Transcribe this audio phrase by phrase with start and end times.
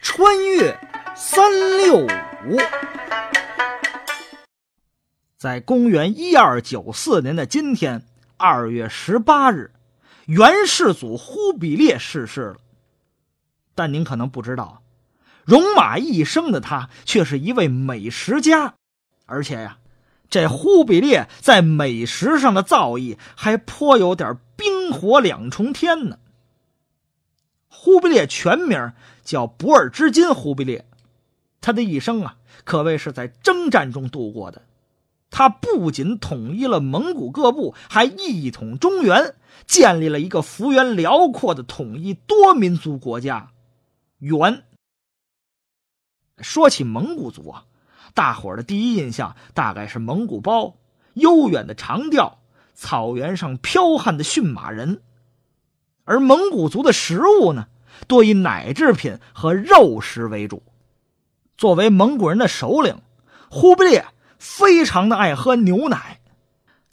[0.00, 0.78] 穿越
[1.14, 2.56] 三六五，
[5.36, 8.02] 在公元一二九四年的今天，
[8.36, 9.72] 二月十八日，
[10.26, 12.56] 元世祖忽必烈逝世了。
[13.74, 14.82] 但您可能不知道，
[15.44, 18.74] 戎马一生的他却是一位美食家，
[19.26, 19.78] 而且呀，
[20.30, 26.18] 这忽必烈在美食上的造诣还颇有点冰火两重天呢。
[27.80, 28.92] 忽必烈全名
[29.22, 30.84] 叫博尔之金忽必烈，
[31.60, 34.62] 他的一生啊，可谓是在征战中度过的。
[35.30, 43.52] 他不仅统一了蒙古各部，还一统中原，建立了一个幅员辽阔的统一多民族国家——
[44.18, 44.64] 元。
[46.40, 47.64] 说起蒙古族啊，
[48.12, 50.74] 大伙儿的第一印象大概是蒙古包、
[51.14, 52.40] 悠远的长调、
[52.74, 55.00] 草原上剽悍的驯马人。
[56.08, 57.66] 而蒙古族的食物呢，
[58.06, 60.62] 多以奶制品和肉食为主。
[61.58, 63.02] 作为蒙古人的首领，
[63.50, 64.06] 忽必烈
[64.38, 66.20] 非常的爱喝牛奶。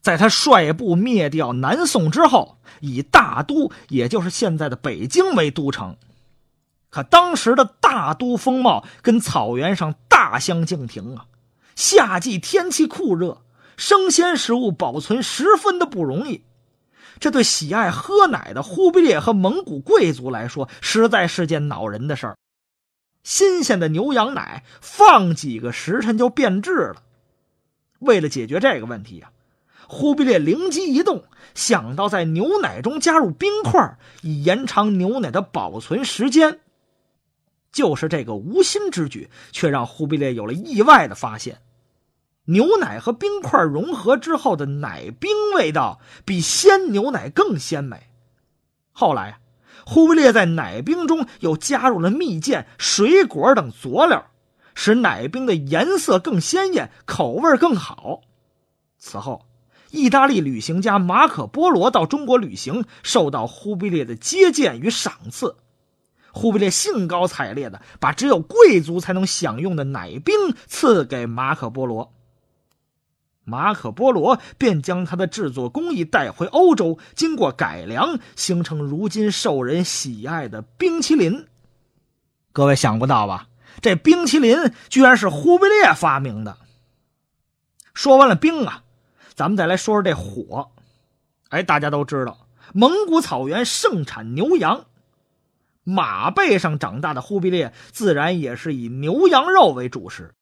[0.01, 5.95] 在他率部灭掉南宋之后，以大都，也就是现在的北京为都城。
[6.89, 11.27] 可当时的大都风貌跟草原上大相径庭啊！
[11.73, 13.41] 夏季天气酷热，
[13.77, 16.43] 生鲜食物保存十分的不容易。
[17.19, 22.37] 这对喜爱喝奶的忽必烈和蒙古贵族来说，实在是件恼人的事儿。
[23.23, 27.03] 新鲜的牛羊奶放几个时辰就变质了。
[27.99, 29.31] 为了解决这个问题啊，
[29.87, 31.23] 忽必烈灵机一动，
[31.55, 36.59] 想到在牛奶中加入冰块，以延长牛奶的保存时间。
[37.71, 41.59] 就是这个无心之举，却让忽必烈有了意外的发现。
[42.45, 48.07] 牛奶和冰块融合之后的奶冰味道比鲜牛奶更鲜美。
[48.91, 49.39] 后来，
[49.85, 54.27] 忽必烈在奶冰中又加入了蜜饯、水果等佐料，
[54.73, 58.21] 使奶冰的颜色更鲜艳，口味更好。
[58.97, 59.45] 此后，
[59.91, 65.55] 意大利旅行家马可·波罗到中国旅行，受到忽必烈的接见与赏赐。
[66.31, 70.35] 忽必烈兴高采烈的把只有贵族才能享用的奶冰
[70.67, 72.14] 赐给马可·波罗。
[73.45, 81.47] 马可波罗便将他的制作工艺带回欧洲，经过改良，形成如今受人喜爱的冰淇淋。
[82.51, 83.47] 各位想不到吧？
[83.81, 86.57] 这冰淇淋居然是忽必烈发明的。
[87.93, 88.83] 说完了冰啊，
[89.35, 90.71] 咱们再来说说这火。
[91.49, 94.85] 哎，大家都知道，蒙古草原盛产牛羊，
[95.83, 100.33] 马背上长大的忽必烈自然也是以牛羊肉为主食。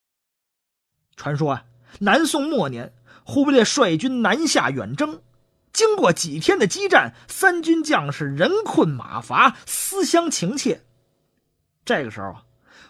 [1.18, 1.66] 传说啊。
[2.00, 2.94] 南宋末年，
[3.24, 5.22] 忽必烈率军南下远征，
[5.72, 10.84] 经过几天的激战，三军将士人困马乏，思乡情切。
[11.86, 12.38] 这个时候，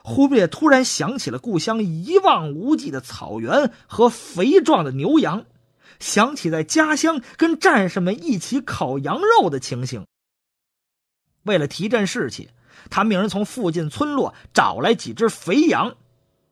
[0.03, 5.45] 忽必烈突然想起了故乡一望无际的草原和肥壮的牛羊，
[5.99, 10.05] 想起在家乡跟战士们一起烤羊肉的情形。
[11.43, 12.49] 为了提振士气，
[12.89, 15.95] 他命人从附近村落找来几只肥羊。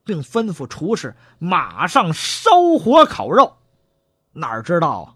[0.04, 3.58] 并吩咐厨师马上烧火烤肉。
[4.32, 5.06] 哪知道啊，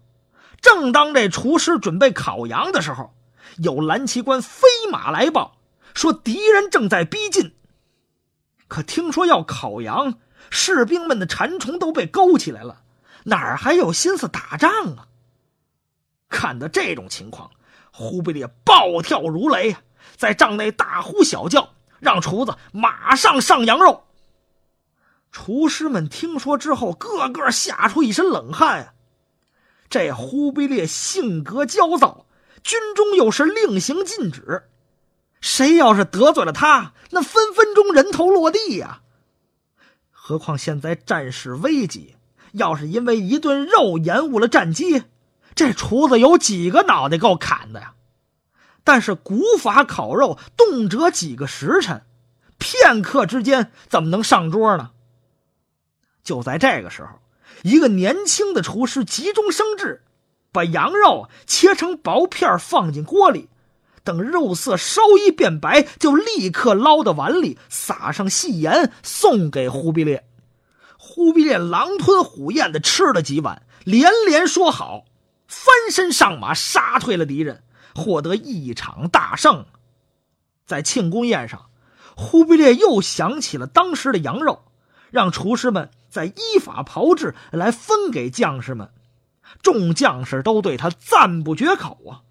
[0.61, 3.13] 正当这厨师准备烤羊的时候，
[3.57, 5.57] 有蓝旗官飞马来报，
[5.93, 7.55] 说敌人正在逼近。
[8.67, 12.81] 可听说要烤羊，士兵们的馋虫都被勾起来了，
[13.23, 15.07] 哪还有心思打仗啊？
[16.29, 17.49] 看到这种情况，
[17.91, 19.75] 忽必烈暴跳如雷，
[20.15, 24.03] 在帐内大呼小叫，让厨子马上上羊肉。
[25.31, 28.93] 厨师们听说之后，个个吓出一身冷汗啊！
[29.89, 32.25] 这忽必烈性格焦躁，
[32.63, 34.63] 军中又是令行禁止，
[35.39, 39.01] 谁要是得罪了他，那分分钟人头落地呀！
[40.11, 42.15] 何况现在战事危急，
[42.53, 45.03] 要是因为一顿肉延误了战机，
[45.55, 47.93] 这厨子有几个脑袋够砍的呀？
[48.83, 52.03] 但是古法烤肉动辄几个时辰，
[52.57, 54.91] 片刻之间怎么能上桌呢？
[56.27, 57.21] 就在这个时候，
[57.63, 60.03] 一个年轻的厨师急中生智，
[60.51, 63.47] 把羊肉切成薄片放进锅里，
[64.03, 70.27] 等肉色稍一变白，就立刻捞到碗里，撒上细盐，送给忽必烈。
[70.97, 75.05] 忽必烈狼吞虎咽的吃了几碗，连连说好，
[75.47, 77.63] 翻身上马，杀退了敌人，
[77.95, 79.65] 获得一场大胜。
[80.65, 81.67] 在庆功宴上，
[82.17, 84.63] 忽必烈又想起了当时的羊肉。
[85.09, 88.91] 让厨师们再依法炮制来分给将士们，
[89.61, 92.23] 众将士都对他赞不绝口啊！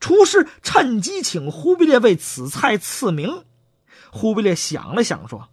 [0.00, 3.44] 厨师趁机请忽必烈为此菜赐名。
[4.10, 5.48] 忽必烈想了想，说：“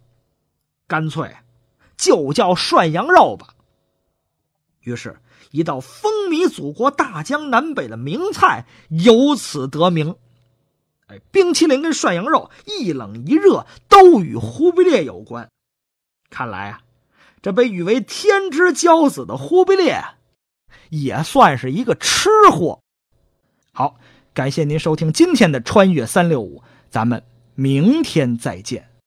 [0.86, 1.36] 干脆
[1.96, 3.48] 就叫涮羊肉吧。”
[4.80, 5.20] 于是，
[5.50, 10.16] 一道风靡祖国大江南北的名菜由此得名。
[11.08, 15.50] 哎，冰淇淋跟涮羊肉一冷一热，都与忽必烈有关。
[16.30, 16.80] 看来啊，
[17.46, 20.02] 这被誉为天之骄子的忽必烈，
[20.90, 22.80] 也算是一个吃货。
[23.72, 24.00] 好，
[24.34, 26.58] 感谢您收听今天的《穿越三六五》，
[26.90, 27.22] 咱们
[27.54, 28.88] 明天再见。